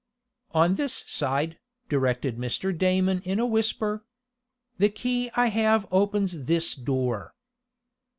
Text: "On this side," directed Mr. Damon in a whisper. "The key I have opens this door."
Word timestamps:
"On 0.49 0.73
this 0.73 0.93
side," 1.05 1.59
directed 1.87 2.35
Mr. 2.39 2.75
Damon 2.75 3.21
in 3.21 3.37
a 3.39 3.45
whisper. 3.45 4.03
"The 4.79 4.89
key 4.89 5.29
I 5.35 5.49
have 5.49 5.85
opens 5.91 6.45
this 6.45 6.73
door." 6.73 7.35